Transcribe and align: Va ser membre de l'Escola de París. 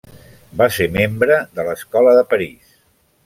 Va 0.61 0.67
ser 0.77 0.87
membre 0.95 1.37
de 1.59 1.65
l'Escola 1.69 2.17
de 2.21 2.25
París. 2.35 2.73